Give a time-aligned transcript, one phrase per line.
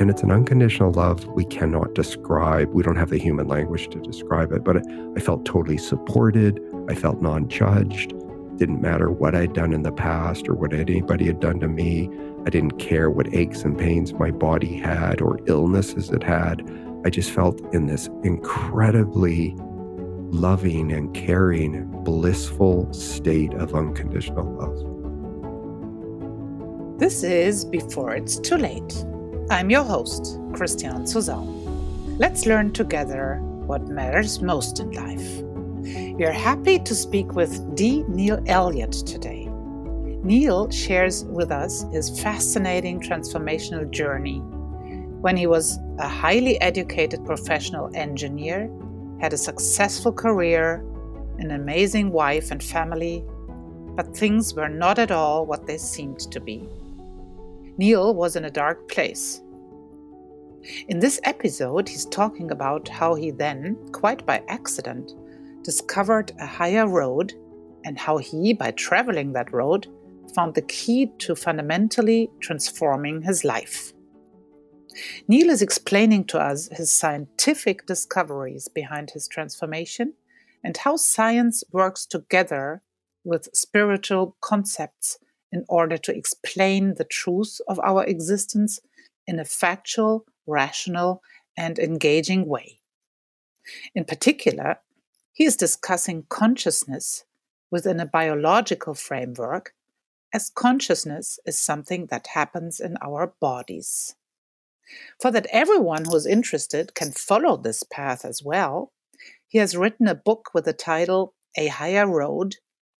[0.00, 2.72] And it's an unconditional love we cannot describe.
[2.72, 4.76] We don't have the human language to describe it, but
[5.16, 6.60] I felt totally supported.
[6.88, 8.14] I felt non judged.
[8.58, 12.08] Didn't matter what I'd done in the past or what anybody had done to me.
[12.46, 16.62] I didn't care what aches and pains my body had or illnesses it had.
[17.04, 19.56] I just felt in this incredibly
[20.30, 24.78] loving and caring, blissful state of unconditional love.
[27.00, 29.04] This is Before It's Too Late.
[29.50, 32.18] I'm your host, Christian Suzanne.
[32.18, 35.42] Let's learn together what matters most in life.
[36.18, 38.04] We are happy to speak with D.
[38.08, 39.46] Neil Elliott today.
[40.22, 44.40] Neil shares with us his fascinating transformational journey
[45.22, 48.70] when he was a highly educated professional engineer,
[49.18, 50.84] had a successful career,
[51.38, 53.24] an amazing wife and family,
[53.96, 56.68] but things were not at all what they seemed to be.
[57.78, 59.40] Neil was in a dark place.
[60.88, 65.12] In this episode, he's talking about how he then, quite by accident,
[65.62, 67.34] discovered a higher road
[67.84, 69.86] and how he, by traveling that road,
[70.34, 73.92] found the key to fundamentally transforming his life.
[75.28, 80.14] Neil is explaining to us his scientific discoveries behind his transformation
[80.64, 82.82] and how science works together
[83.22, 85.18] with spiritual concepts
[85.52, 88.80] in order to explain the truth of our existence
[89.26, 91.22] in a factual, rational,
[91.56, 92.80] and engaging way.
[93.94, 94.80] In particular,
[95.32, 97.24] he is discussing consciousness
[97.70, 99.74] within a biological framework,
[100.32, 104.14] as consciousness is something that happens in our bodies.
[105.20, 108.92] For that everyone who is interested can follow this path as well,
[109.46, 112.56] he has written a book with the title A Higher Road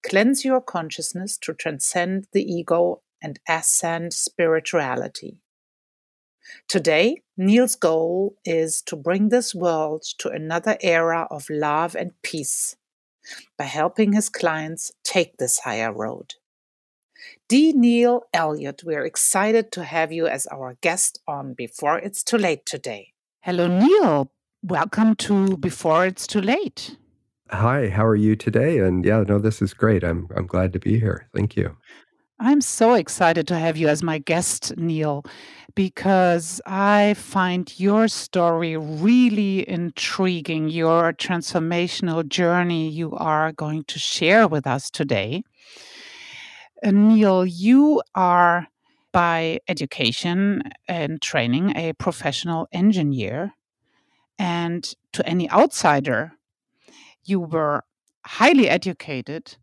[0.09, 5.37] Cleanse Your Consciousness to Transcend the Ego and Ascend Spirituality.
[6.67, 12.75] Today, Neil's goal is to bring this world to another era of love and peace
[13.59, 16.37] by helping his clients take this higher road.
[17.47, 17.75] D.
[17.75, 22.39] Neil Elliott, we are excited to have you as our guest on Before It's Too
[22.39, 23.13] Late today.
[23.43, 24.31] Hello, Neil.
[24.63, 26.97] Welcome to Before It's Too Late.
[27.51, 28.79] Hi, how are you today?
[28.79, 30.05] And yeah, no, this is great.
[30.05, 31.29] I'm I'm glad to be here.
[31.35, 31.77] Thank you.
[32.41, 35.25] I'm so excited to have you as my guest, Neil,
[35.75, 44.47] because I find your story really intriguing, your transformational journey you are going to share
[44.47, 45.43] with us today.
[46.85, 48.69] Uh, Neil, you are
[49.11, 53.53] by education and training a professional engineer.
[54.39, 56.38] And to any outsider,
[57.29, 57.83] you were
[58.25, 59.57] highly educated,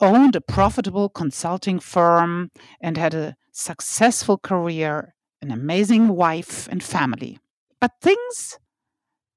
[0.00, 7.38] owned a profitable consulting firm, and had a successful career, an amazing wife and family.
[7.80, 8.58] But things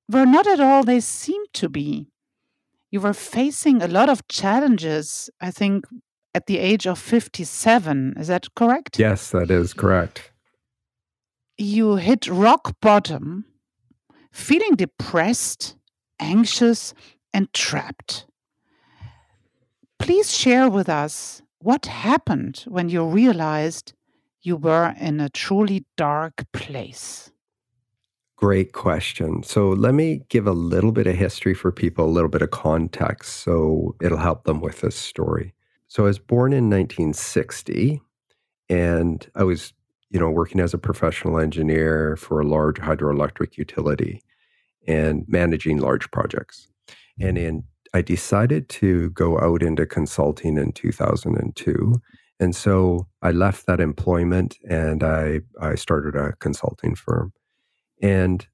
[0.09, 2.11] were not at all they seemed to be.
[2.91, 5.85] You were facing a lot of challenges, I think,
[6.33, 8.15] at the age of 57.
[8.17, 8.99] Is that correct?
[8.99, 10.31] Yes, that is correct.
[11.57, 13.45] You hit rock bottom,
[14.31, 15.75] feeling depressed,
[16.19, 16.94] anxious,
[17.35, 18.25] and trapped.
[20.00, 23.91] Please share with us what happened when you realized
[24.41, 27.31] you were in a truly dark place.
[28.38, 29.44] Great question.
[29.44, 32.51] So, let me give a little bit of history for people, a little bit of
[32.51, 35.53] context, so it'll help them with this story.
[35.88, 38.01] So, I was born in 1960,
[38.69, 39.74] and I was,
[40.09, 44.22] you know, working as a professional engineer for a large hydroelectric utility
[44.88, 46.68] and managing large projects.
[47.19, 47.63] And in
[47.95, 52.01] I decided to go out into consulting in 2002.
[52.41, 57.31] And so I left that employment and I, I started a consulting firm.
[58.01, 58.45] And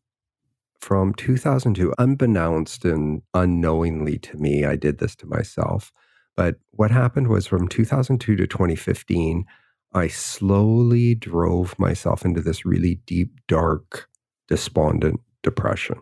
[0.79, 5.91] from 2002, unbeknownst and unknowingly to me, I did this to myself.
[6.35, 9.45] But what happened was from 2002 to 2015,
[9.91, 14.07] I slowly drove myself into this really deep, dark,
[14.47, 15.99] despondent depression.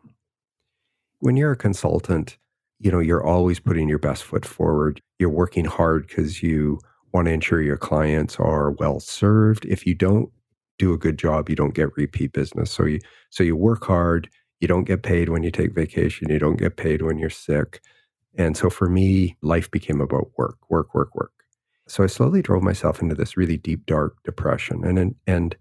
[1.20, 2.38] When you're a consultant,
[2.80, 5.02] you know, you're always putting your best foot forward.
[5.20, 6.80] You're working hard because you
[7.14, 9.66] want to ensure your clients are well served.
[9.66, 10.30] If you don't
[10.78, 12.72] do a good job, you don't get repeat business.
[12.72, 13.00] So you
[13.30, 14.30] so you work hard,
[14.62, 17.82] you don't get paid when you take vacation, you don't get paid when you're sick.
[18.38, 21.34] And so for me, life became about work, work, work, work.
[21.88, 24.86] So I slowly drove myself into this really deep, dark depression.
[24.86, 25.56] And and and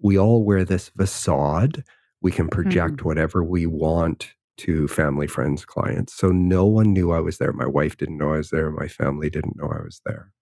[0.00, 1.84] we all wear this facade.
[2.20, 3.08] We can project mm-hmm.
[3.08, 6.14] whatever we want to family, friends, clients.
[6.14, 7.52] So no one knew I was there.
[7.52, 8.70] My wife didn't know I was there.
[8.70, 10.32] My family didn't know I was there.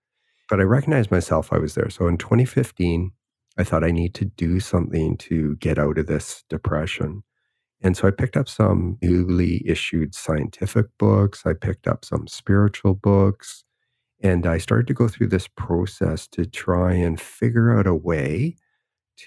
[0.48, 1.88] But I recognized myself I was there.
[1.90, 3.10] So in 2015,
[3.58, 7.22] I thought I need to do something to get out of this depression.
[7.82, 11.42] And so I picked up some newly issued scientific books.
[11.44, 13.64] I picked up some spiritual books.
[14.22, 18.56] And I started to go through this process to try and figure out a way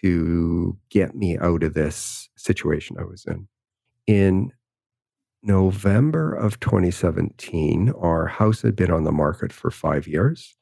[0.02, 3.48] to get me out of this situation I was in.
[4.08, 4.52] In
[5.46, 10.56] November of 2017, our house had been on the market for five years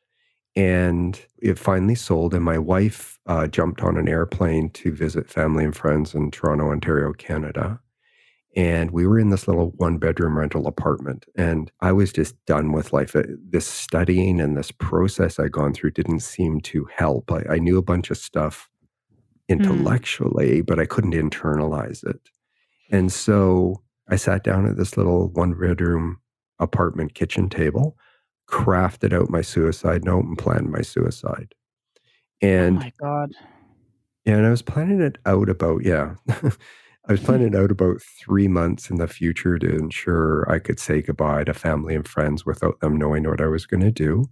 [0.55, 2.33] and it finally sold.
[2.33, 6.69] And my wife uh, jumped on an airplane to visit family and friends in Toronto,
[6.69, 7.79] Ontario, Canada.
[8.55, 11.25] And we were in this little one bedroom rental apartment.
[11.35, 13.15] And I was just done with life.
[13.15, 17.31] Uh, this studying and this process I'd gone through didn't seem to help.
[17.31, 18.69] I, I knew a bunch of stuff
[19.47, 19.53] hmm.
[19.53, 20.65] intellectually, mm.
[20.65, 22.19] but I couldn't internalize it.
[22.91, 26.19] And so I sat down at this little one bedroom
[26.59, 27.97] apartment kitchen table,
[28.49, 31.53] crafted out my suicide note, and planned my suicide.
[32.43, 33.31] Oh and oh my God.
[34.25, 36.15] Yeah, and I was planning it out about, yeah.
[36.29, 40.79] I was planning it out about three months in the future to ensure I could
[40.79, 44.29] say goodbye to family and friends without them knowing what I was going to do.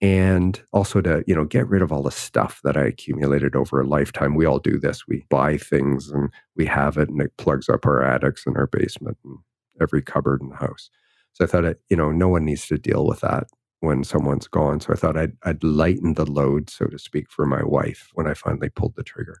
[0.00, 3.80] And also to, you know, get rid of all the stuff that I accumulated over
[3.80, 4.34] a lifetime.
[4.34, 5.06] We all do this.
[5.08, 8.66] We buy things and we have it and it plugs up our attics and our
[8.66, 9.38] basement and
[9.80, 10.90] every cupboard in the house.
[11.32, 13.46] So I thought, I, you know, no one needs to deal with that
[13.80, 14.80] when someone's gone.
[14.80, 18.26] So I thought I'd, I'd lighten the load, so to speak, for my wife when
[18.26, 19.40] I finally pulled the trigger.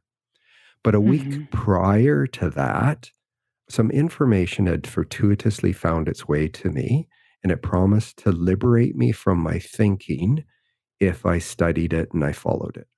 [0.82, 1.10] But a mm-hmm.
[1.10, 3.10] week prior to that,
[3.68, 7.08] some information had fortuitously found its way to me,
[7.44, 10.44] and it promised to liberate me from my thinking
[10.98, 12.88] if I studied it and I followed it.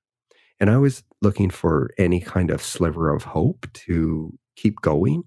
[0.59, 5.23] And I was looking for any kind of sliver of hope to keep going.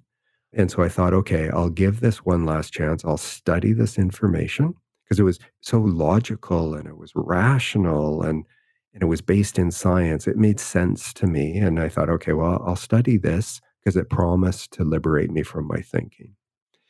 [0.53, 3.05] And so I thought, okay, I'll give this one last chance.
[3.05, 4.75] I'll study this information
[5.05, 8.45] because it was so logical and it was rational and
[8.93, 10.27] and it was based in science.
[10.27, 11.59] It made sense to me.
[11.59, 15.69] And I thought, okay, well, I'll study this because it promised to liberate me from
[15.69, 16.35] my thinking.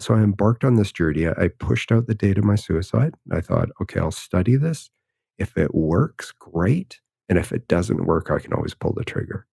[0.00, 1.28] So I embarked on this journey.
[1.28, 3.14] I pushed out the date of my suicide.
[3.30, 4.90] I thought, okay, I'll study this.
[5.38, 7.00] If it works, great.
[7.28, 9.46] And if it doesn't work, I can always pull the trigger.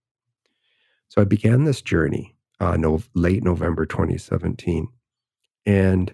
[1.09, 4.87] So I began this journey uh, no, late November 2017.
[5.65, 6.13] And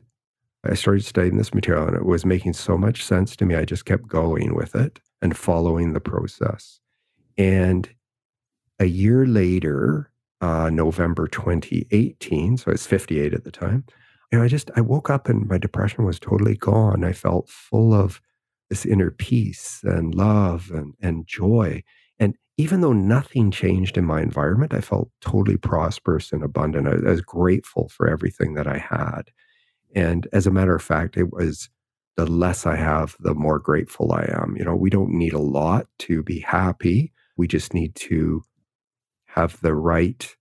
[0.63, 3.55] I started studying this material, and it was making so much sense to me.
[3.55, 6.79] I just kept going with it and following the process.
[7.37, 7.89] And
[8.79, 10.09] a year later,
[10.41, 13.85] uh, November 2018, so I was 58 at the time,
[14.33, 17.03] you know, I just, I woke up and my depression was totally gone.
[17.03, 18.19] I felt full of
[18.67, 21.83] this inner peace and love and, and joy.
[22.17, 26.87] And even though nothing changed in my environment, I felt totally prosperous and abundant.
[26.87, 29.29] I, I was grateful for everything that I had.
[29.93, 31.69] And as a matter of fact, it was
[32.17, 34.55] the less I have, the more grateful I am.
[34.57, 37.13] You know, we don't need a lot to be happy.
[37.37, 38.41] We just need to
[39.27, 40.35] have the right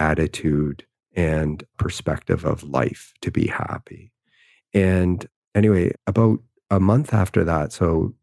[0.00, 0.84] attitude
[1.16, 4.12] and perspective of life to be happy.
[4.74, 6.38] And anyway, about
[6.70, 8.14] a month after that, so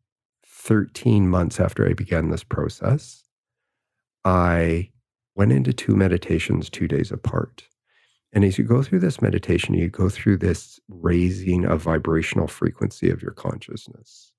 [0.46, 3.24] 13 months after I began this process,
[4.24, 4.92] I
[5.36, 7.64] went into two meditations two days apart.
[8.32, 13.10] And as you go through this meditation, you go through this raising of vibrational frequency
[13.10, 14.32] of your consciousness.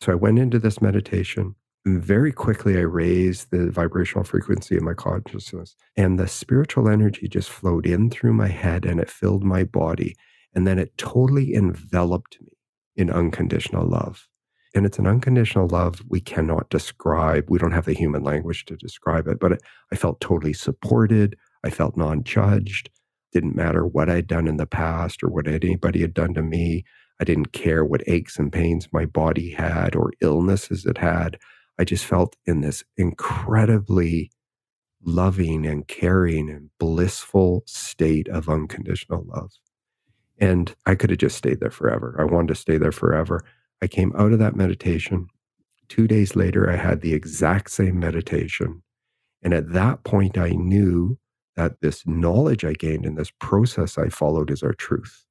[0.00, 1.54] So I went into this meditation.
[1.96, 7.48] Very quickly, I raised the vibrational frequency of my consciousness, and the spiritual energy just
[7.48, 10.14] flowed in through my head and it filled my body.
[10.54, 12.52] And then it totally enveloped me
[12.96, 14.28] in unconditional love.
[14.74, 17.48] And it's an unconditional love we cannot describe.
[17.48, 19.58] We don't have the human language to describe it, but
[19.90, 21.36] I felt totally supported.
[21.64, 22.90] I felt non judged.
[23.32, 26.84] Didn't matter what I'd done in the past or what anybody had done to me.
[27.18, 31.38] I didn't care what aches and pains my body had or illnesses it had.
[31.78, 34.30] I just felt in this incredibly
[35.02, 39.52] loving and caring and blissful state of unconditional love.
[40.38, 42.16] And I could have just stayed there forever.
[42.18, 43.44] I wanted to stay there forever.
[43.82, 45.28] I came out of that meditation.
[45.88, 48.82] Two days later, I had the exact same meditation.
[49.42, 51.18] And at that point, I knew
[51.56, 55.24] that this knowledge I gained and this process I followed is our truth.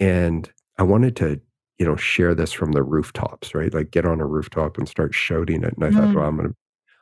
[0.00, 1.40] And I wanted to,
[1.78, 3.72] you know, share this from the rooftops, right?
[3.72, 5.74] Like get on a rooftop and start shouting it.
[5.74, 5.94] And I mm.
[5.94, 6.54] thought, well, I'm going to,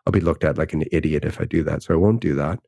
[0.06, 1.82] I'll be looked at like an idiot if I do that.
[1.82, 2.58] So I won't do that.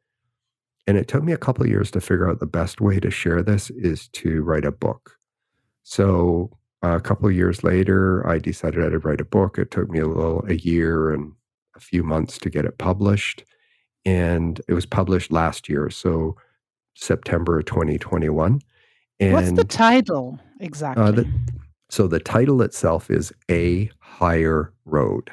[0.86, 3.10] And it took me a couple of years to figure out the best way to
[3.10, 5.16] share this is to write a book.
[5.82, 9.58] So a couple of years later, I decided I'd write a book.
[9.58, 11.32] It took me a little, a year and
[11.74, 13.44] a few months to get it published
[14.06, 16.36] and it was published last year, so
[16.94, 18.60] September 2021.
[19.18, 21.02] And What's the title exactly?
[21.02, 21.28] Uh, the,
[21.88, 25.30] so the title itself is A Higher Road.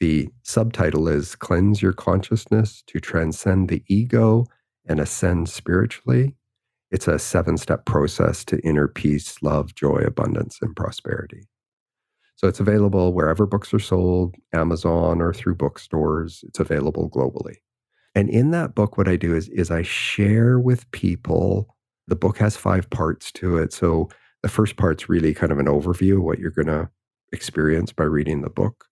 [0.00, 4.46] The subtitle is Cleanse Your Consciousness to Transcend the Ego
[4.86, 6.34] and Ascend Spiritually.
[6.90, 11.48] It's a seven step process to inner peace, love, joy, abundance, and prosperity.
[12.36, 16.44] So it's available wherever books are sold, Amazon or through bookstores.
[16.46, 17.56] It's available globally.
[18.14, 21.76] And in that book, what I do is, is I share with people.
[22.08, 23.72] The book has five parts to it.
[23.72, 24.10] So
[24.42, 26.88] the first part's really kind of an overview of what you're going to
[27.32, 28.86] experience by reading the book.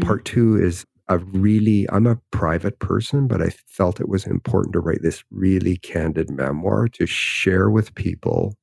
[0.00, 0.06] Mm-hmm.
[0.06, 4.72] Part two is a really, I'm a private person, but I felt it was important
[4.72, 8.56] to write this really candid memoir to share with people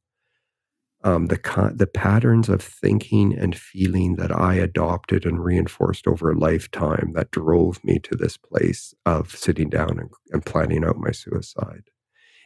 [1.03, 6.38] um, the the patterns of thinking and feeling that I adopted and reinforced over a
[6.38, 11.12] lifetime that drove me to this place of sitting down and, and planning out my
[11.12, 11.86] suicide.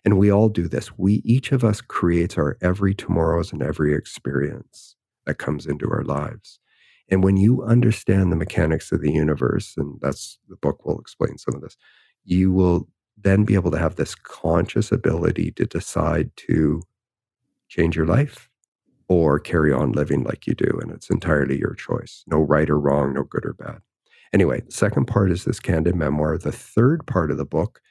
[0.06, 0.96] And we all do this.
[0.98, 4.96] We each of us creates our every tomorrows and every experience
[5.26, 6.60] that comes into our lives.
[7.10, 11.38] And when you understand the mechanics of the universe, and that's the book will explain
[11.38, 11.76] some of this,
[12.24, 16.82] you will then be able to have this conscious ability to decide to
[17.70, 18.50] change your life
[19.08, 20.80] or carry on living like you do.
[20.82, 22.24] And it's entirely your choice.
[22.28, 23.80] No right or wrong, no good or bad.
[24.34, 26.38] Anyway, the second part is this candid memoir.
[26.38, 27.82] The third part of the book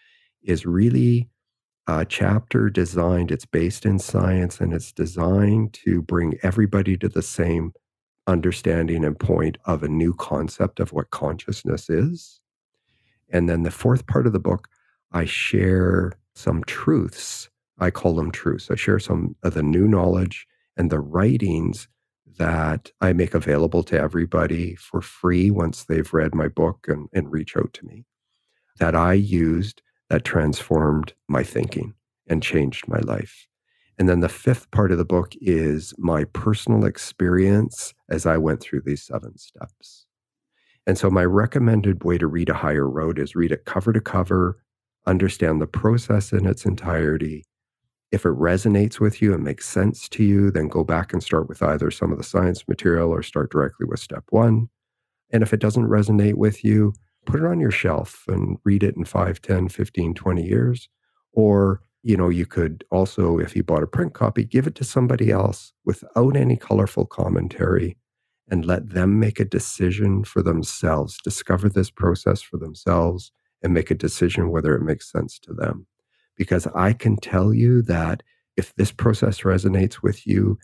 [0.42, 1.28] is really
[1.86, 7.22] a chapter designed, it's based in science and it's designed to bring everybody to the
[7.22, 7.72] same
[8.26, 12.40] understanding and point of a new concept of what consciousness is.
[13.30, 14.68] And then the fourth part of the book,
[15.12, 17.50] I share some truths.
[17.78, 18.70] I call them truths.
[18.70, 21.88] I share some of the new knowledge and the writings
[22.38, 27.30] that I make available to everybody for free once they've read my book and, and
[27.30, 28.04] reach out to me
[28.78, 31.94] that I used that transformed my thinking
[32.28, 33.46] and changed my life.
[33.98, 38.60] And then the fifth part of the book is my personal experience as I went
[38.60, 40.06] through these seven steps.
[40.86, 44.00] And so, my recommended way to read A Higher Road is read it cover to
[44.00, 44.58] cover,
[45.06, 47.44] understand the process in its entirety,
[48.14, 51.48] if it resonates with you and makes sense to you, then go back and start
[51.48, 54.68] with either some of the science material or start directly with step one.
[55.32, 56.94] And if it doesn't resonate with you,
[57.26, 60.88] put it on your shelf and read it in 5, 10, 15, 20 years.
[61.32, 64.84] Or, you know, you could also, if you bought a print copy, give it to
[64.84, 67.96] somebody else without any colorful commentary
[68.48, 73.90] and let them make a decision for themselves, discover this process for themselves and make
[73.90, 75.86] a decision whether it makes sense to them
[76.36, 78.22] because I can tell you that
[78.56, 80.58] if this process resonates with you,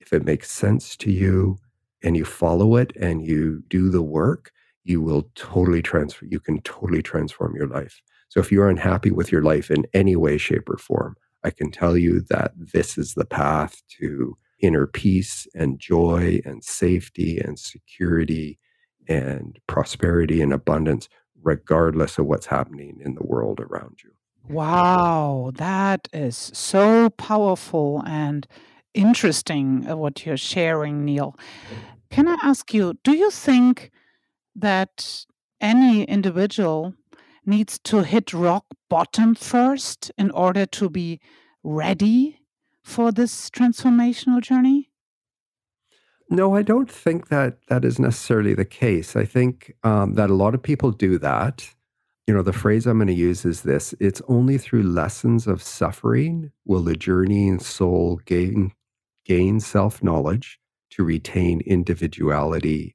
[0.00, 1.58] if it makes sense to you,
[2.02, 4.52] and you follow it and you do the work,
[4.84, 6.26] you will totally transfer.
[6.26, 8.00] You can totally transform your life.
[8.28, 11.70] So if you're unhappy with your life in any way, shape, or form, I can
[11.70, 17.58] tell you that this is the path to inner peace and joy and safety and
[17.58, 18.58] security
[19.08, 21.08] and prosperity and abundance,
[21.42, 24.10] regardless of what's happening in the world around you.
[24.48, 28.46] Wow, that is so powerful and
[28.92, 31.36] interesting uh, what you're sharing, Neil.
[32.10, 33.90] Can I ask you, do you think
[34.54, 35.24] that
[35.60, 36.94] any individual
[37.46, 41.20] needs to hit rock bottom first in order to be
[41.62, 42.40] ready
[42.82, 44.90] for this transformational journey?
[46.30, 49.14] No, I don't think that that is necessarily the case.
[49.14, 51.74] I think um, that a lot of people do that
[52.26, 55.62] you know, the phrase I'm going to use is this it's only through lessons of
[55.62, 58.72] suffering will the journeying soul gain,
[59.26, 60.58] gain self knowledge
[60.90, 62.93] to retain individuality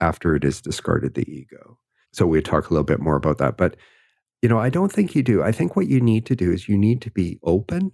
[0.00, 1.78] after it has discarded the ego.
[2.12, 3.56] So we talk a little bit more about that.
[3.56, 3.76] But,
[4.42, 5.42] you know, I don't think you do.
[5.42, 7.92] I think what you need to do is you need to be open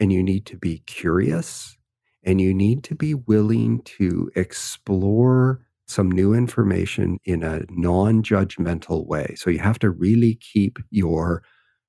[0.00, 1.76] and you need to be curious
[2.24, 9.06] and you need to be willing to explore some new information in a non judgmental
[9.06, 9.34] way.
[9.36, 11.42] So you have to really keep your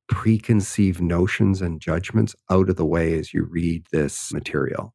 [0.07, 4.93] preconceived notions and judgments out of the way as you read this material.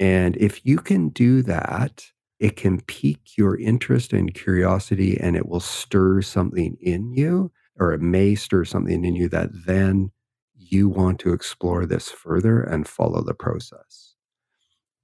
[0.00, 2.04] And if you can do that,
[2.42, 7.92] it can pique your interest and curiosity and it will stir something in you, or
[7.92, 10.10] it may stir something in you that then
[10.54, 14.12] you want to explore this further and follow the process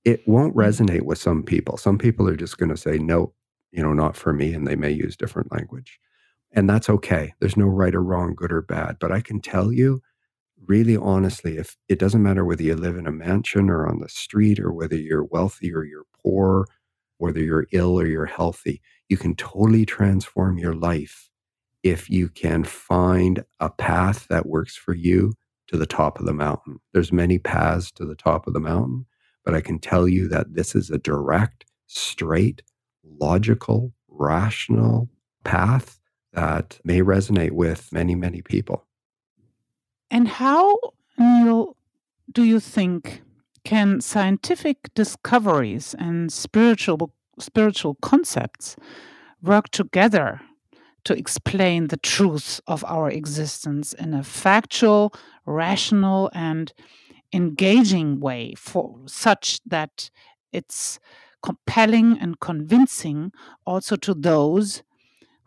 [0.09, 0.59] it won't mm.
[0.59, 1.77] resonate with some people.
[1.77, 3.35] Some people are just going to say, no,
[3.73, 4.55] you know, not for me.
[4.55, 5.99] And they may use different language.
[6.53, 7.35] And that's okay.
[7.41, 8.97] There's no right or wrong, good or bad.
[9.01, 10.01] But I can tell you,
[10.67, 14.09] really honestly, if it doesn't matter whether you live in a mansion or on the
[14.09, 16.67] street or whether you're wealthy or you're poor,
[17.19, 21.31] whether you're ill or you're healthy, you can totally transform your life
[21.83, 25.35] if you can find a path that works for you
[25.69, 26.79] to the top of the mountain.
[26.93, 29.07] There's many paths to the top of the mountain
[29.49, 32.61] but I can tell you that this is a direct, straight,
[33.03, 35.09] logical, rational
[35.43, 35.99] path
[36.35, 38.85] that may resonate with many, many people.
[40.11, 40.79] And how,
[41.17, 41.79] Neil,
[42.31, 43.23] do you think
[43.69, 48.77] can scientific discoveries and spiritual spiritual concepts
[49.43, 50.41] work together
[51.05, 55.13] to explain the truth of our existence in a factual,
[55.45, 56.73] rational, and
[57.31, 60.09] engaging way for such that
[60.51, 60.99] it's
[61.43, 63.31] compelling and convincing
[63.67, 64.83] also to those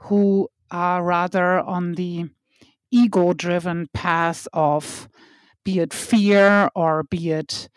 [0.05, 2.25] who are rather on the
[2.91, 5.09] ego driven path of
[5.63, 7.67] be it fear or be it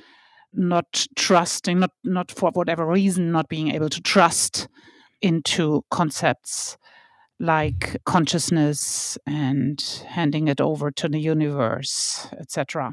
[0.54, 4.68] not trusting not not for whatever reason not being able to trust
[5.20, 6.76] into concepts
[7.40, 12.92] like consciousness and handing it over to the universe etc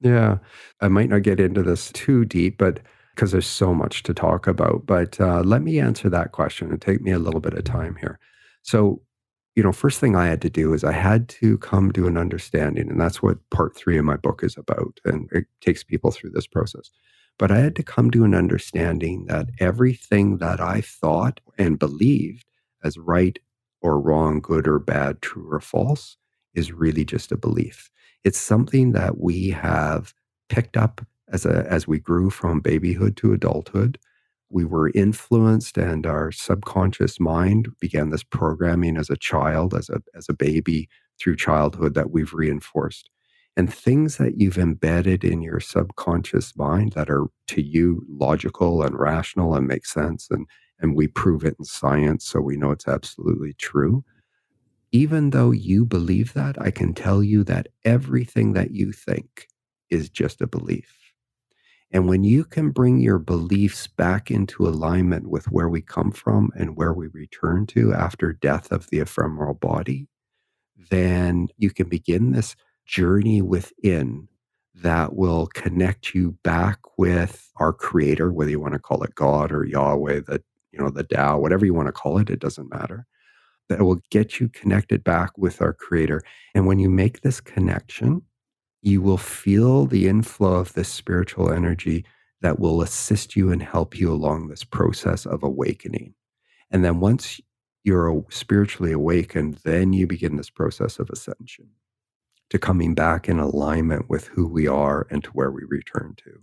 [0.00, 0.38] yeah.
[0.80, 2.80] I might not get into this too deep but
[3.14, 6.80] because there's so much to talk about but uh, let me answer that question and
[6.80, 8.18] take me a little bit of time here.
[8.62, 9.02] So
[9.54, 12.16] you know, first thing I had to do is I had to come to an
[12.16, 12.88] understanding.
[12.88, 15.00] And that's what part three of my book is about.
[15.04, 16.90] And it takes people through this process.
[17.38, 22.46] But I had to come to an understanding that everything that I thought and believed
[22.82, 23.38] as right
[23.80, 26.16] or wrong, good or bad, true or false,
[26.54, 27.90] is really just a belief.
[28.24, 30.14] It's something that we have
[30.48, 33.98] picked up as a as we grew from babyhood to adulthood
[34.50, 40.00] we were influenced and our subconscious mind began this programming as a child as a
[40.14, 40.88] as a baby
[41.20, 43.10] through childhood that we've reinforced.
[43.56, 48.98] And things that you've embedded in your subconscious mind that are to you logical and
[48.98, 50.46] rational and make sense and
[50.80, 54.04] and we prove it in science so we know it's absolutely true.
[54.92, 59.46] Even though you believe that i can tell you that everything that you think
[59.90, 61.07] is just a belief
[61.90, 66.50] and when you can bring your beliefs back into alignment with where we come from
[66.54, 70.06] and where we return to after death of the ephemeral body,
[70.90, 74.28] then you can begin this journey within
[74.74, 79.50] that will connect you back with our creator, whether you want to call it God
[79.50, 82.70] or Yahweh, the you know, the Tao, whatever you want to call it, it doesn't
[82.70, 83.06] matter.
[83.68, 86.22] That will get you connected back with our creator.
[86.54, 88.22] And when you make this connection,
[88.82, 92.04] you will feel the inflow of this spiritual energy
[92.40, 96.14] that will assist you and help you along this process of awakening.
[96.70, 97.40] And then once
[97.82, 101.68] you're spiritually awakened, then you begin this process of ascension
[102.50, 106.40] to coming back in alignment with who we are and to where we return to.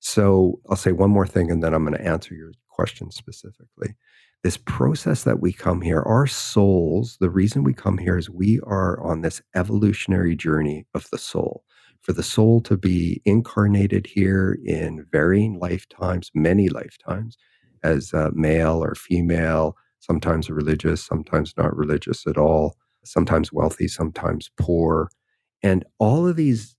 [0.00, 3.94] So I'll say one more thing and then I'm going to answer your question specifically
[4.42, 8.58] this process that we come here, our souls, the reason we come here is we
[8.64, 11.64] are on this evolutionary journey of the soul.
[12.00, 17.36] For the soul to be incarnated here in varying lifetimes, many lifetimes,
[17.84, 25.08] as male or female, sometimes religious, sometimes not religious at all, sometimes wealthy, sometimes poor.
[25.62, 26.74] And all of these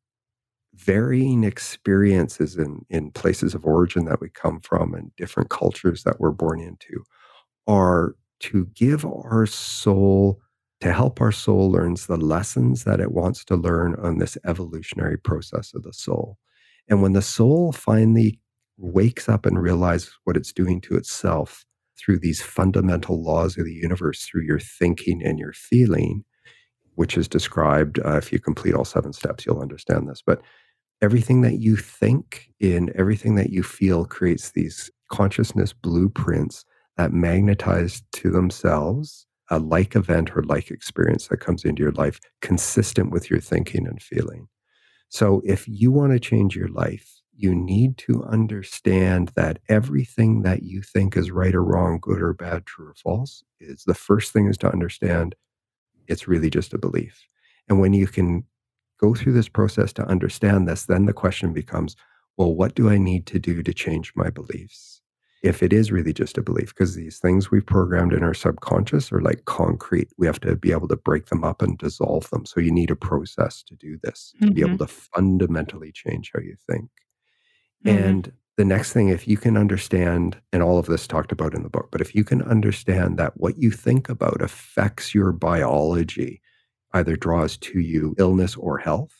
[0.73, 6.19] varying experiences in, in places of origin that we come from and different cultures that
[6.19, 7.06] we're born into
[7.67, 10.41] are to give our soul,
[10.82, 15.17] to help our soul learns the lessons that it wants to learn on this evolutionary
[15.17, 16.38] process of the soul.
[16.89, 18.39] And when the soul finally
[18.78, 21.65] wakes up and realizes what it's doing to itself
[21.97, 26.26] through these fundamental laws of the universe, through your thinking and your feeling,
[26.95, 30.21] which is described, uh, if you complete all seven steps, you'll understand this.
[30.26, 30.41] But
[31.02, 36.65] everything that you think in everything that you feel creates these consciousness blueprints
[36.98, 42.20] that magnetize to themselves a like event or like experience that comes into your life
[42.42, 44.48] consistent with your thinking and feeling.
[45.10, 50.64] So if you want to change your life, you need to understand that everything that
[50.64, 54.32] you think is right or wrong, good or bad, true or false, is the first
[54.32, 55.36] thing is to understand
[56.08, 57.26] it's really just a belief.
[57.70, 58.44] And when you can
[59.00, 61.96] go through this process to understand this, then the question becomes,
[62.38, 65.02] well, what do I need to do to change my beliefs?
[65.44, 69.12] If it is really just a belief, because these things we've programmed in our subconscious
[69.12, 70.10] are like concrete.
[70.18, 72.46] We have to be able to break them up and dissolve them.
[72.46, 74.54] So you need a process to do this, to mm-hmm.
[74.54, 74.86] be able mm-hmm.
[74.86, 76.90] to fundamentally change how you think.
[77.86, 78.04] Mm-hmm.
[78.04, 81.64] And the next thing, if you can understand, and all of this talked about in
[81.64, 86.42] the book, but if you can understand that what you think about affects your biology,
[86.94, 89.14] either draws to you illness or health,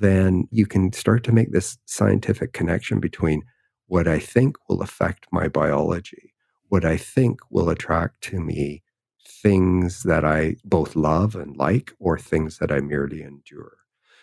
[0.00, 3.42] then you can start to make this scientific connection between
[3.88, 6.32] what I think will affect my biology,
[6.68, 8.82] what I think will attract to me
[9.26, 13.78] things that I both love and like, or things that I merely endure.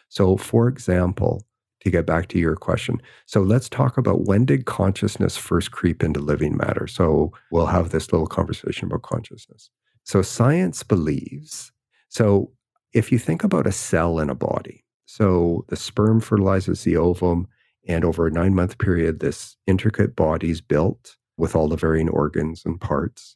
[0.09, 1.45] So, for example,
[1.85, 2.99] to get back to your question.
[3.27, 6.87] So let's talk about when did consciousness first creep into living matter?
[6.87, 9.69] So we'll have this little conversation about consciousness.
[10.03, 11.71] So science believes,
[12.09, 12.51] so
[12.93, 17.47] if you think about a cell in a body, so the sperm fertilizes the ovum,
[17.87, 22.09] and over a nine month period, this intricate body is built with all the varying
[22.09, 23.35] organs and parts,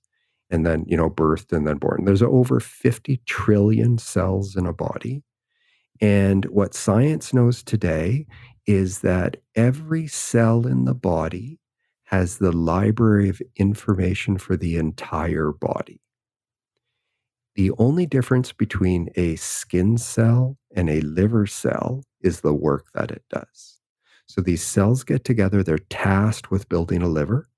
[0.49, 2.05] and then, you know, birthed and then born.
[2.05, 5.23] There's over 50 trillion cells in a body.
[6.01, 8.25] And what science knows today
[8.65, 11.59] is that every cell in the body
[12.05, 16.01] has the library of information for the entire body.
[17.55, 23.12] The only difference between a skin cell and a liver cell is the work that
[23.12, 23.78] it does.
[24.29, 27.49] So these cells get together, they're tasked with building a liver.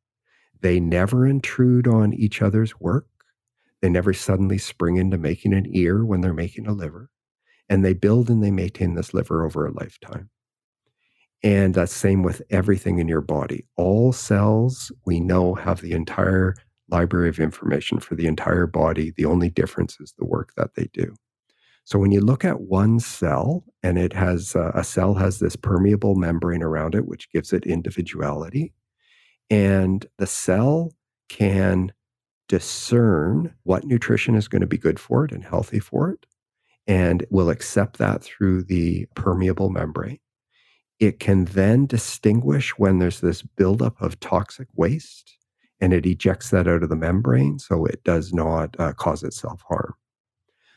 [0.61, 3.07] They never intrude on each other's work.
[3.81, 7.09] They never suddenly spring into making an ear when they're making a liver
[7.67, 10.29] and they build and they maintain this liver over a lifetime.
[11.43, 13.65] And that's same with everything in your body.
[13.75, 16.55] All cells we know have the entire
[16.89, 19.11] library of information for the entire body.
[19.17, 21.15] The only difference is the work that they do.
[21.83, 25.55] So when you look at one cell and it has uh, a cell has this
[25.55, 28.73] permeable membrane around it, which gives it individuality,
[29.49, 30.93] and the cell
[31.27, 31.91] can
[32.47, 36.25] discern what nutrition is going to be good for it and healthy for it
[36.87, 40.19] and will accept that through the permeable membrane.
[40.99, 45.37] It can then distinguish when there's this buildup of toxic waste
[45.79, 49.63] and it ejects that out of the membrane so it does not uh, cause itself
[49.67, 49.93] harm.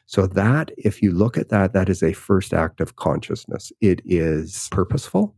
[0.07, 3.73] So, that, if you look at that, that is a first act of consciousness.
[3.81, 5.35] It is purposeful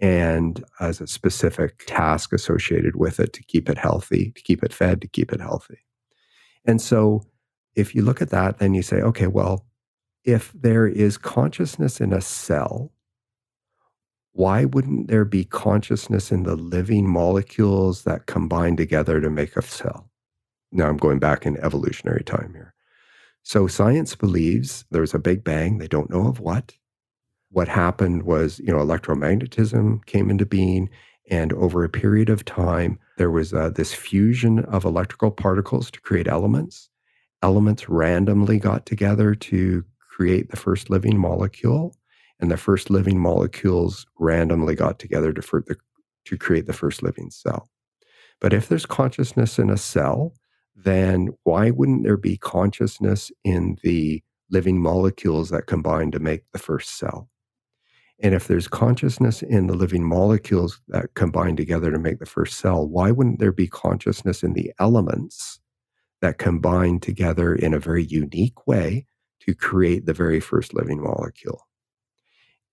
[0.00, 4.72] and has a specific task associated with it to keep it healthy, to keep it
[4.72, 5.78] fed, to keep it healthy.
[6.64, 7.22] And so,
[7.74, 9.66] if you look at that, then you say, okay, well,
[10.24, 12.92] if there is consciousness in a cell,
[14.32, 19.62] why wouldn't there be consciousness in the living molecules that combine together to make a
[19.62, 20.10] cell?
[20.70, 22.72] Now I'm going back in evolutionary time here.
[23.42, 26.74] So science believes there's a big bang, they don't know of what.
[27.50, 30.88] What happened was, you know, electromagnetism came into being
[31.30, 36.00] and over a period of time there was uh, this fusion of electrical particles to
[36.00, 36.88] create elements.
[37.42, 41.96] Elements randomly got together to create the first living molecule,
[42.40, 45.76] and the first living molecules randomly got together to, the,
[46.24, 47.70] to create the first living cell.
[48.40, 50.34] But if there's consciousness in a cell,
[50.74, 56.58] then why wouldn't there be consciousness in the living molecules that combine to make the
[56.58, 57.28] first cell?
[58.20, 62.58] And if there's consciousness in the living molecules that combine together to make the first
[62.58, 65.60] cell, why wouldn't there be consciousness in the elements
[66.22, 69.06] that combine together in a very unique way
[69.40, 71.66] to create the very first living molecule.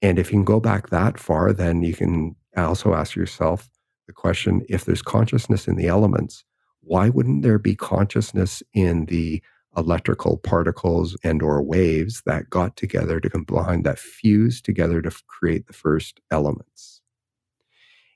[0.02, 3.70] And if you can go back that far, then you can also ask yourself
[4.08, 6.46] the question if there's consciousness in the elements,
[6.90, 9.42] why wouldn't there be consciousness in the
[9.78, 15.68] electrical particles and or waves that got together to combine that fused together to create
[15.68, 17.02] the first elements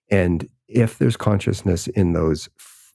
[0.10, 2.50] and if there's consciousness in those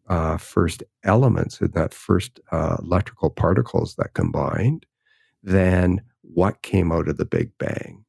[0.09, 4.85] uh, first elements in that first uh, electrical particles that combined
[5.43, 8.05] then what came out of the Big Bang.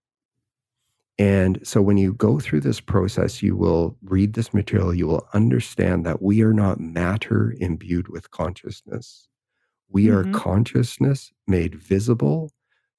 [1.19, 5.27] And so when you go through this process, you will read this material, you will
[5.33, 9.27] understand that we are not matter imbued with consciousness.
[9.89, 10.29] We mm-hmm.
[10.29, 12.51] are consciousness made visible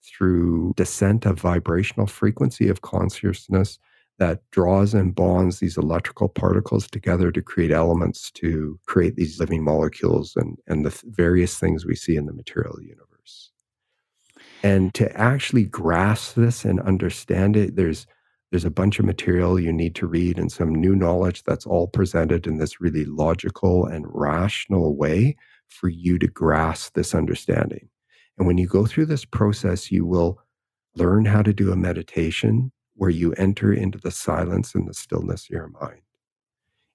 [0.04, 3.78] through descent of vibrational frequency of consciousness
[4.18, 9.64] that draws and bonds these electrical particles together to create elements to create these living
[9.64, 13.09] molecules and, and the various things we see in the material universe.
[14.62, 18.06] And to actually grasp this and understand it, there's
[18.50, 21.86] there's a bunch of material you need to read and some new knowledge that's all
[21.86, 25.36] presented in this really logical and rational way
[25.68, 27.88] for you to grasp this understanding.
[28.36, 30.40] And when you go through this process, you will
[30.96, 35.44] learn how to do a meditation where you enter into the silence and the stillness
[35.44, 36.00] of your mind.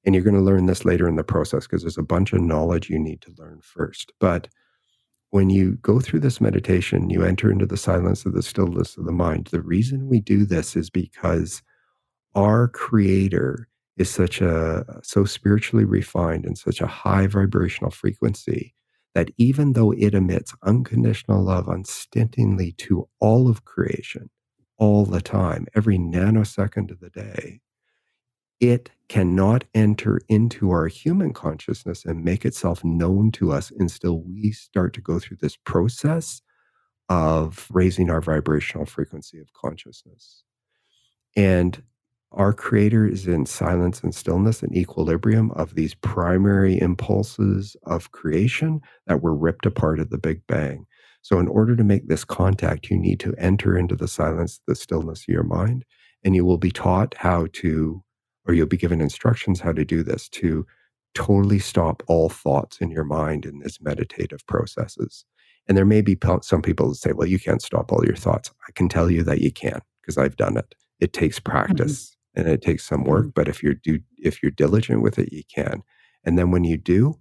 [0.06, 2.41] And you're going to learn this later in the process because there's a bunch of
[2.41, 4.12] knowledge you need to learn first.
[4.19, 4.49] But
[5.36, 9.04] when you go through this meditation, you enter into the silence of the stillness of
[9.04, 9.48] the mind.
[9.48, 11.62] The reason we do this is because
[12.36, 13.67] our creator
[13.98, 18.74] is such a so spiritually refined and such a high vibrational frequency
[19.13, 24.30] that even though it emits unconditional love unstintingly to all of creation
[24.78, 27.60] all the time, every nanosecond of the day,
[28.60, 34.52] it cannot enter into our human consciousness and make itself known to us until we
[34.52, 36.41] start to go through this process
[37.10, 40.44] of raising our vibrational frequency of consciousness.
[41.36, 41.84] And
[42.32, 48.82] our creator is in silence and stillness and equilibrium of these primary impulses of creation
[49.08, 50.86] that were ripped apart at the Big Bang.
[51.22, 54.76] So, in order to make this contact, you need to enter into the silence, the
[54.76, 55.86] stillness of your mind,
[56.24, 58.04] and you will be taught how to,
[58.45, 60.65] or you'll be given instructions how to do this to
[61.13, 65.25] totally stop all thoughts in your mind in this meditative processes.
[65.67, 68.51] And there may be some people that say, well, you can't stop all your thoughts.
[68.67, 70.75] I can tell you that you can because I've done it.
[70.99, 71.51] It takes mm-hmm.
[71.51, 72.41] practice mm-hmm.
[72.41, 73.31] and it takes some work, mm-hmm.
[73.36, 75.81] but if you're do, if you're diligent with it, you can.
[76.23, 77.15] And then when you do,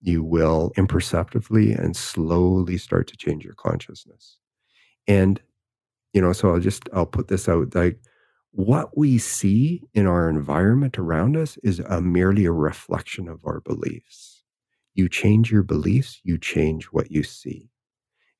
[0.00, 4.38] you will imperceptibly and slowly start to change your consciousness.
[5.06, 5.40] And
[6.12, 8.00] you know, so I'll just I'll put this out like
[8.58, 13.60] what we see in our environment around us is a merely a reflection of our
[13.60, 14.42] beliefs.
[14.94, 17.70] You change your beliefs, you change what you see.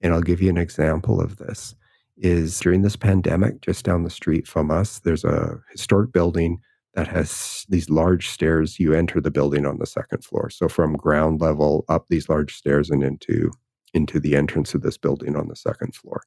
[0.00, 1.76] And I'll give you an example of this
[2.16, 6.59] is during this pandemic, just down the street from us, there's a historic building
[6.94, 8.81] that has these large stairs.
[8.81, 10.50] You enter the building on the second floor.
[10.50, 13.52] So from ground level up these large stairs and into
[13.94, 16.22] into the entrance of this building on the second floor.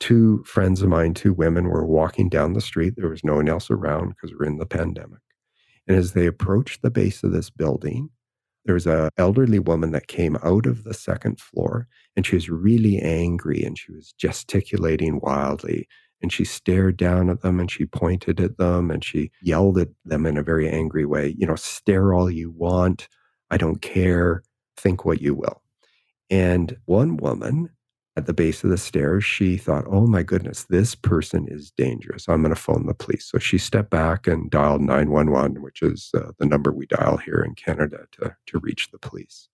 [0.00, 2.94] Two friends of mine, two women, were walking down the street.
[2.96, 5.20] There was no one else around because we're in the pandemic.
[5.86, 8.10] And as they approached the base of this building,
[8.64, 12.50] there was an elderly woman that came out of the second floor and she was
[12.50, 15.88] really angry and she was gesticulating wildly
[16.22, 19.88] and she stared down at them and she pointed at them and she yelled at
[20.04, 23.08] them in a very angry way you know stare all you want
[23.50, 24.42] i don't care
[24.76, 25.62] think what you will
[26.28, 27.70] and one woman
[28.20, 32.28] at the base of the stairs, she thought, oh my goodness, this person is dangerous.
[32.28, 33.24] I'm going to phone the police.
[33.24, 37.42] So she stepped back and dialed 911, which is uh, the number we dial here
[37.42, 39.48] in Canada to, to reach the police.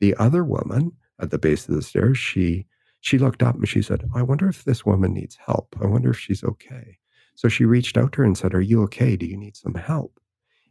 [0.00, 2.66] The other woman at the base of the stairs, she
[3.02, 5.76] she looked up and she said, I wonder if this woman needs help.
[5.82, 6.98] I wonder if she's okay.
[7.34, 9.16] So she reached out to her and said, Are you okay?
[9.16, 10.18] Do you need some help?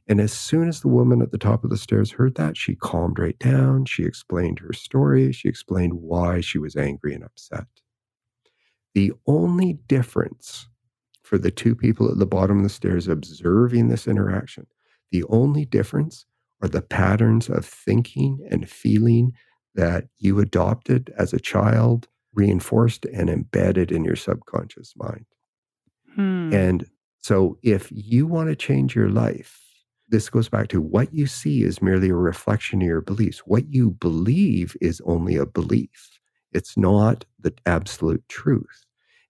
[0.09, 2.73] And as soon as the woman at the top of the stairs heard that, she
[2.73, 3.85] calmed right down.
[3.85, 5.31] She explained her story.
[5.31, 7.67] She explained why she was angry and upset.
[8.95, 10.67] The only difference
[11.21, 14.65] for the two people at the bottom of the stairs observing this interaction,
[15.11, 16.25] the only difference
[16.63, 19.33] are the patterns of thinking and feeling
[19.75, 25.25] that you adopted as a child, reinforced and embedded in your subconscious mind.
[26.15, 26.51] Hmm.
[26.51, 29.68] And so, if you want to change your life,
[30.09, 33.39] this goes back to what you see is merely a reflection of your beliefs.
[33.45, 36.19] What you believe is only a belief,
[36.51, 38.85] it's not the absolute truth.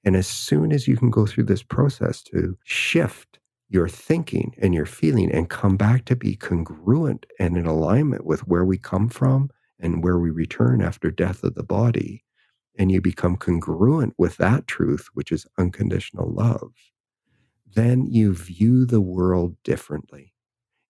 [0.06, 4.74] And as soon as you can go through this process to shift your thinking and
[4.74, 9.10] your feeling and come back to be congruent and in alignment with where we come
[9.10, 12.24] from and where we return after death of the body,
[12.78, 16.72] and you become congruent with that truth, which is unconditional love,
[17.76, 20.34] then you view the world differently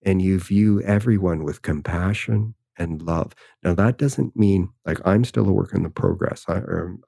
[0.04, 3.36] and you view everyone with compassion and love.
[3.64, 6.46] Now, that doesn't mean like I'm still a work in the progress.
[6.48, 6.62] I,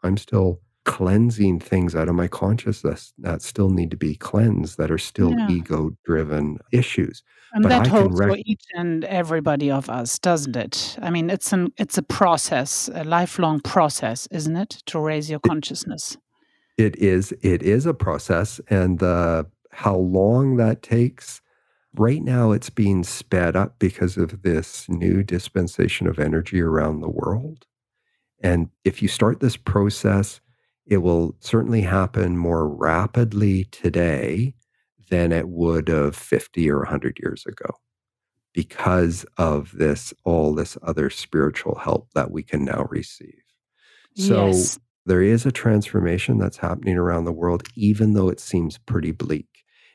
[0.03, 4.91] I'm still cleansing things out of my consciousness that still need to be cleansed, that
[4.91, 5.49] are still yeah.
[5.49, 7.23] ego driven issues.
[7.53, 10.97] And but that I holds rec- for each and everybody of us, doesn't it?
[11.01, 15.39] I mean, it's an it's a process, a lifelong process, isn't it, to raise your
[15.39, 16.17] consciousness?
[16.77, 17.33] It, it is.
[17.41, 21.41] It is a process, and the how long that takes
[21.95, 27.09] Right now, it's being sped up because of this new dispensation of energy around the
[27.09, 27.65] world.
[28.41, 30.39] And if you start this process,
[30.85, 34.55] it will certainly happen more rapidly today
[35.09, 37.75] than it would have 50 or 100 years ago
[38.53, 43.43] because of this, all this other spiritual help that we can now receive.
[44.15, 44.79] So yes.
[45.05, 49.47] there is a transformation that's happening around the world, even though it seems pretty bleak.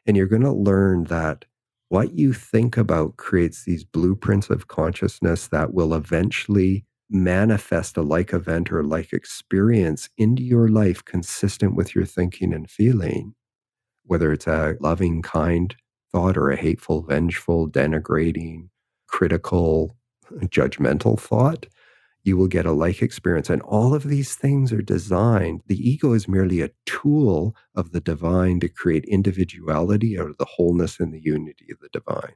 [0.06, 1.44] And you're going to learn that
[1.88, 8.32] what you think about creates these blueprints of consciousness that will eventually manifest a like
[8.32, 13.34] event or like experience into your life consistent with your thinking and feeling,
[14.04, 15.76] whether it's a loving, kind
[16.10, 18.68] thought or a hateful, vengeful, denigrating,
[19.06, 19.96] critical,
[20.46, 21.66] judgmental thought
[22.26, 23.48] you will get a like experience.
[23.48, 25.62] And all of these things are designed.
[25.66, 30.44] The ego is merely a tool of the divine to create individuality out of the
[30.44, 32.34] wholeness and the unity of the divine.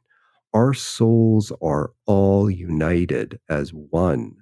[0.54, 4.36] Our souls are all united as one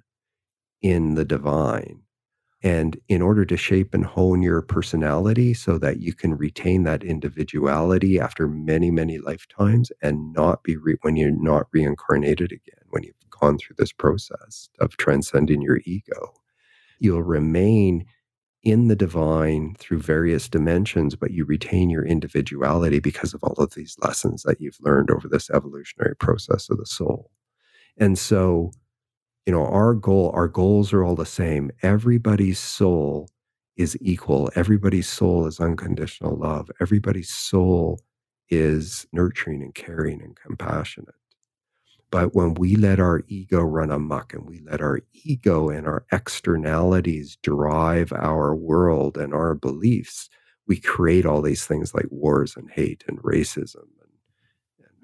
[0.81, 2.03] in the divine.
[2.61, 7.03] And in order to shape and hone your personality so that you can retain that
[7.03, 13.03] individuality after many, many lifetimes and not be re- when you're not reincarnated again, when
[13.03, 16.33] you've gone through this process of transcending your ego,
[16.99, 18.05] you'll remain
[18.61, 23.73] in the divine through various dimensions, but you retain your individuality because of all of
[23.73, 27.31] these lessons that you've learned over this evolutionary process of the soul.
[27.97, 28.71] And so,
[29.49, 31.71] you know, our goal, our goals are all the same.
[31.81, 33.31] Everybody's soul
[33.77, 34.51] is equal.
[34.53, 36.69] Everybody's soul is unconditional love.
[36.79, 37.99] Everybody's soul
[38.51, 41.15] is nurturing and caring and compassionate.
[42.11, 46.05] But when we let our ego run amok and we let our ego and our
[46.11, 50.29] externalities drive our world and our beliefs,
[50.67, 53.87] we create all these things like wars and hate and racism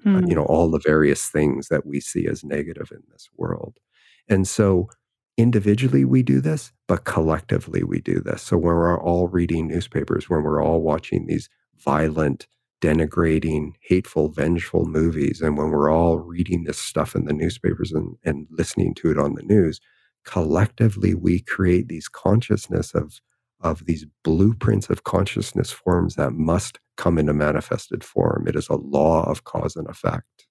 [0.04, 0.40] and, and uh, you hmm.
[0.40, 3.80] know all the various things that we see as negative in this world.
[4.28, 4.88] And so
[5.36, 8.42] individually we do this, but collectively we do this.
[8.42, 12.46] So when we're all reading newspapers, when we're all watching these violent
[12.82, 15.40] denigrating, hateful, vengeful movies.
[15.40, 19.18] And when we're all reading this stuff in the newspapers and, and listening to it
[19.18, 19.80] on the news,
[20.24, 23.20] collectively we create these consciousness of,
[23.60, 28.46] of these blueprints of consciousness forms that must come into manifested form.
[28.46, 30.46] It is a law of cause and effect.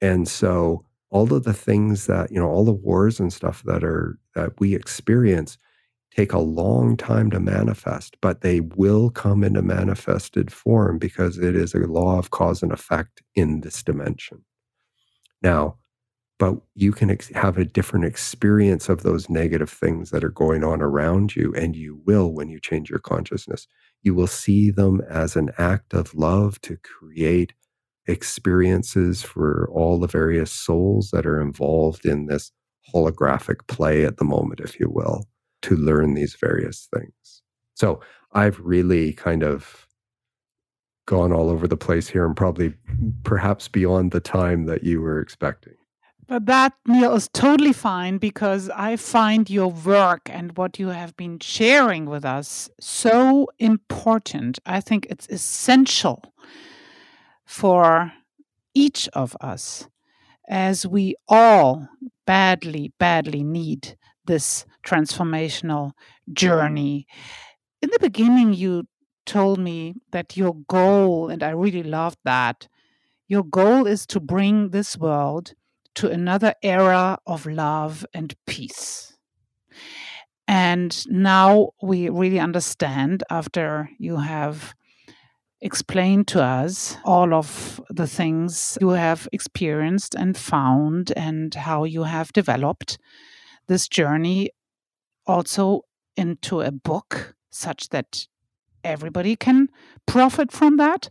[0.00, 3.84] And so all of the things that, you know, all the wars and stuff that
[3.84, 5.58] are that we experience
[6.16, 11.54] take a long time to manifest, but they will come into manifested form because it
[11.56, 14.42] is a law of cause and effect in this dimension.
[15.42, 15.76] Now,
[16.38, 20.64] but you can ex- have a different experience of those negative things that are going
[20.64, 23.66] on around you, and you will when you change your consciousness.
[24.02, 27.54] You will see them as an act of love to create
[28.06, 32.52] experiences for all the various souls that are involved in this
[32.94, 35.26] holographic play at the moment, if you will
[35.62, 37.42] to learn these various things.
[37.74, 38.00] So
[38.32, 39.86] I've really kind of
[41.06, 42.74] gone all over the place here and probably
[43.22, 45.74] perhaps beyond the time that you were expecting.
[46.28, 51.16] But that, Neil, is totally fine because I find your work and what you have
[51.16, 54.58] been sharing with us so important.
[54.66, 56.34] I think it's essential
[57.46, 58.12] for
[58.74, 59.88] each of us
[60.48, 61.88] as we all
[62.26, 65.92] badly, badly need this transformational
[66.32, 67.06] journey.
[67.80, 68.84] In the beginning, you
[69.24, 72.68] told me that your goal, and I really loved that,
[73.28, 75.54] your goal is to bring this world
[75.96, 79.16] to another era of love and peace.
[80.46, 84.74] And now we really understand after you have
[85.66, 92.04] explained to us all of the things you have experienced and found and how you
[92.04, 92.98] have developed
[93.66, 94.50] this journey
[95.26, 95.82] also
[96.16, 98.26] into a book such that
[98.84, 99.68] everybody can
[100.06, 101.08] profit from that.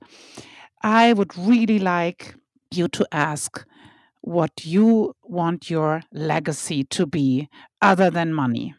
[0.82, 2.36] I would really like
[2.72, 3.66] you to ask
[4.22, 7.50] what you want your legacy to be
[7.82, 8.74] other than money.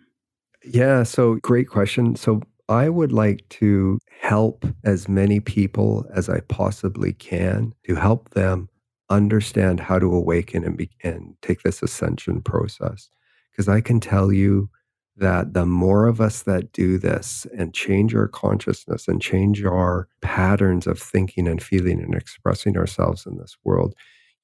[0.64, 2.16] Yeah, so great question.
[2.16, 8.30] So I would like to help as many people as I possibly can to help
[8.30, 8.68] them
[9.08, 13.08] understand how to awaken and, be, and take this ascension process.
[13.52, 14.68] Because I can tell you
[15.16, 20.08] that the more of us that do this and change our consciousness and change our
[20.20, 23.94] patterns of thinking and feeling and expressing ourselves in this world,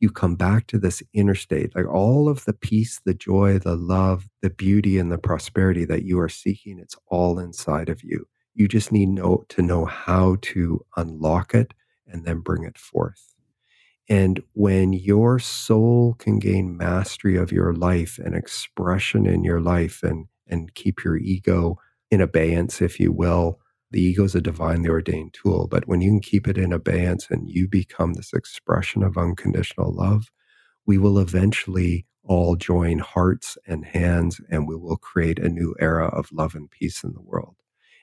[0.02, 1.74] you come back to this inner state.
[1.76, 6.02] Like all of the peace, the joy, the love, the beauty, and the prosperity that
[6.02, 8.26] you are seeking, it's all inside of you.
[8.54, 11.72] You just need know, to know how to unlock it
[12.06, 13.32] and then bring it forth.
[14.08, 20.02] And when your soul can gain mastery of your life and expression in your life
[20.02, 21.78] and, and keep your ego
[22.10, 23.60] in abeyance, if you will,
[23.92, 25.68] the ego is a divinely ordained tool.
[25.70, 29.92] But when you can keep it in abeyance and you become this expression of unconditional
[29.92, 30.30] love,
[30.86, 36.06] we will eventually all join hearts and hands and we will create a new era
[36.06, 37.56] of love and peace in the world.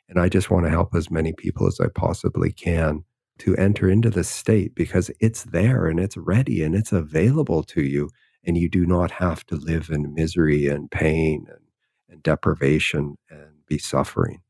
[0.08, 3.04] And I just want to help as many people as I possibly can
[3.40, 7.82] to enter into this state because it's there and it's ready and it's available to
[7.82, 8.10] you.
[8.44, 11.66] And you do not have to live in misery and pain and,
[12.10, 14.42] and deprivation and be suffering.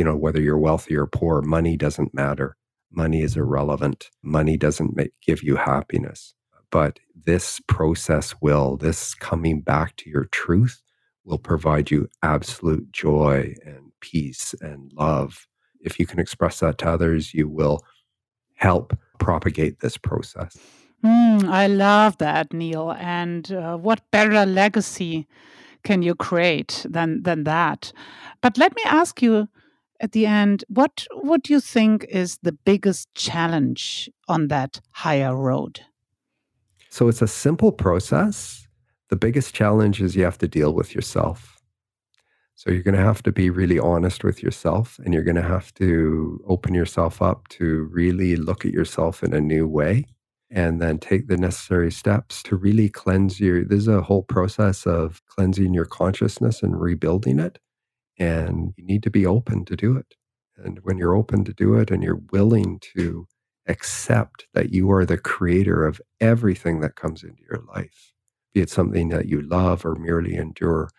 [0.00, 2.56] You know, whether you're wealthy or poor, money doesn't matter.
[2.90, 4.08] Money is irrelevant.
[4.22, 6.32] Money doesn't make, give you happiness.
[6.70, 10.80] But this process will, this coming back to your truth,
[11.26, 15.46] will provide you absolute joy and peace and love.
[15.82, 17.84] If you can express that to others, you will
[18.54, 20.56] help propagate this process.
[21.04, 22.92] Mm, I love that, Neil.
[22.92, 25.28] And uh, what better legacy
[25.82, 27.92] can you create than than that?
[28.40, 29.48] But let me ask you
[30.00, 31.06] at the end, what
[31.42, 35.80] do you think is the biggest challenge on that higher road?
[36.88, 38.66] So it's a simple process.
[39.10, 41.60] The biggest challenge is you have to deal with yourself.
[42.54, 45.42] So you're going to have to be really honest with yourself and you're going to
[45.42, 50.06] have to open yourself up to really look at yourself in a new way
[50.50, 55.22] and then take the necessary steps to really cleanse your there's a whole process of
[55.26, 57.58] cleansing your consciousness and rebuilding it
[58.20, 60.16] and you need to be open to do it.
[60.58, 63.28] And when you're open to do it and you're willing to
[63.68, 68.12] accept that you are the creator of everything that comes into your life
[68.54, 70.90] be it something that you love or merely endure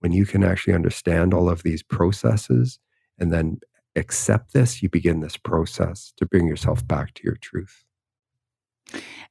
[0.00, 2.80] when you can actually understand all of these processes
[3.18, 3.60] and then
[3.96, 7.84] accept this you begin this process to bring yourself back to your truth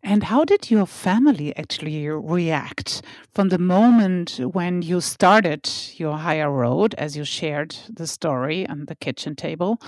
[0.04, 3.02] and how did your family actually react
[3.34, 8.86] from the moment when you started your higher road, as you shared the story on
[8.86, 9.82] the kitchen table?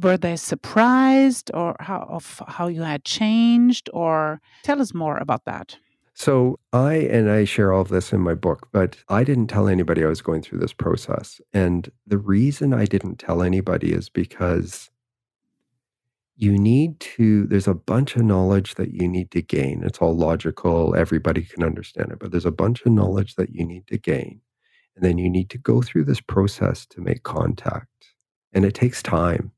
[0.00, 3.90] Were they surprised or how, of how you had changed?
[3.92, 5.76] Or tell us more about that.
[6.14, 9.68] So I and I share all of this in my book, but I didn't tell
[9.68, 11.40] anybody I was going through this process.
[11.52, 14.90] And the reason I didn't tell anybody is because
[16.40, 19.84] you need to there's a bunch of knowledge that you need to gain.
[19.84, 23.66] It's all logical everybody can understand it but there's a bunch of knowledge that you
[23.66, 24.42] need to gain
[24.96, 27.88] and then you need to go through this process to make contact
[28.54, 29.52] and it takes time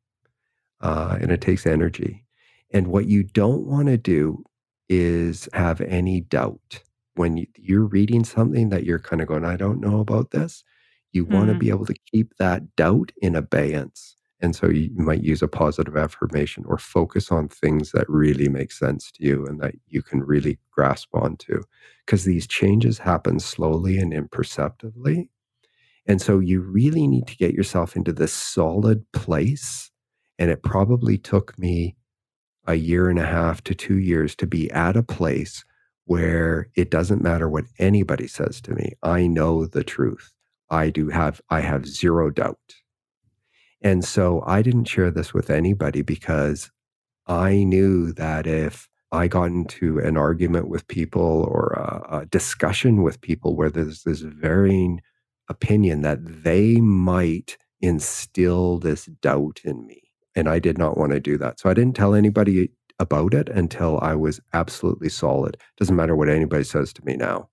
[0.83, 2.25] uh, and it takes energy
[2.73, 4.45] and what you don't want to do
[4.89, 6.83] is have any doubt.
[7.17, 10.65] When you, you're reading something that you're kind of going i don't know about this
[11.13, 15.23] you want to be able to keep that doubt in abeyance and so you might
[15.23, 19.61] use a positive affirmation or focus on things that really make sense to you and
[19.61, 21.63] that you can really grasp onto.
[22.05, 25.31] Because these changes happen slowly and imperceptibly.
[26.07, 29.93] And so you really need to get yourself into this solid place.
[30.41, 31.95] And it probably took me
[32.67, 35.65] a year and a half to two years to be at a place
[36.07, 38.95] where it doesn't matter what anybody says to me.
[39.05, 40.33] I know the truth.
[40.69, 42.59] I do have, I have zero doubt
[43.83, 46.71] and so I didn't share this with anybody because
[47.29, 53.03] I knew that if I got into an argument with people or a, a discussion
[53.05, 55.03] with people where there's this varying
[55.49, 60.03] opinion that they might instill this doubt in me.
[60.37, 61.61] And I did not want to do that.
[61.61, 62.71] So I didn't tell anybody
[63.01, 65.59] about it until I was absolutely solid.
[65.79, 67.51] Doesn't matter what anybody says to me now.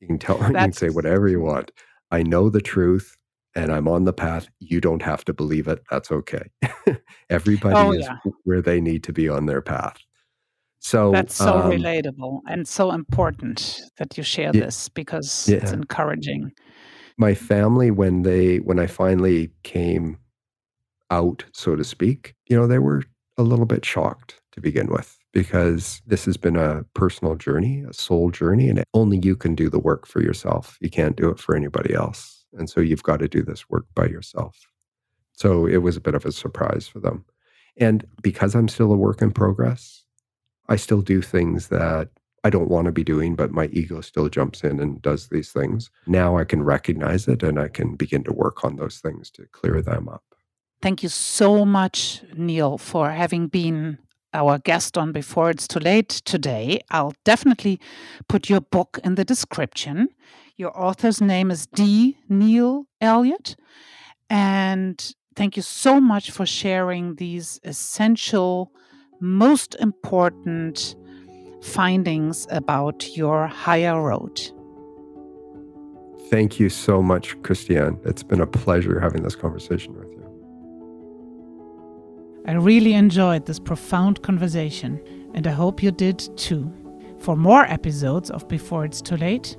[0.00, 1.72] You can tell, you can say whatever you want.
[2.10, 3.16] I know the truth
[3.54, 4.48] and I'm on the path.
[4.60, 5.82] You don't have to believe it.
[5.90, 6.50] That's okay.
[7.30, 8.16] Everybody oh, is yeah.
[8.44, 9.98] where they need to be on their path.
[10.80, 15.58] So that's so um, relatable and so important that you share yeah, this because yeah.
[15.58, 16.50] it's encouraging.
[17.16, 20.18] My family, when they when I finally came
[21.10, 23.04] out, so to speak, you know, they were
[23.38, 27.92] a little bit shocked to begin with because this has been a personal journey, a
[27.92, 30.76] soul journey, and only you can do the work for yourself.
[30.80, 32.41] You can't do it for anybody else.
[32.52, 34.68] And so you've got to do this work by yourself.
[35.32, 37.24] So it was a bit of a surprise for them.
[37.76, 40.04] And because I'm still a work in progress,
[40.68, 42.10] I still do things that
[42.44, 45.52] I don't want to be doing, but my ego still jumps in and does these
[45.52, 45.90] things.
[46.06, 49.46] Now I can recognize it and I can begin to work on those things to
[49.52, 50.24] clear them up.
[50.80, 53.98] Thank you so much, Neil, for having been
[54.34, 56.80] our guest on Before It's Too Late today.
[56.90, 57.78] I'll definitely
[58.28, 60.08] put your book in the description.
[60.62, 62.18] Your author's name is D.
[62.28, 63.56] Neil Elliott.
[64.30, 68.70] And thank you so much for sharing these essential,
[69.18, 70.94] most important
[71.60, 74.40] findings about your higher road.
[76.30, 77.98] Thank you so much, Christiane.
[78.04, 80.22] It's been a pleasure having this conversation with you.
[82.46, 85.00] I really enjoyed this profound conversation,
[85.34, 86.72] and I hope you did too.
[87.18, 89.56] For more episodes of Before It's Too Late,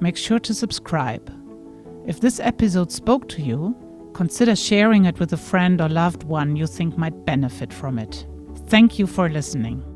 [0.00, 1.32] make sure to subscribe.
[2.06, 3.76] If this episode spoke to you,
[4.14, 8.26] consider sharing it with a friend or loved one you think might benefit from it.
[8.68, 9.95] Thank you for listening.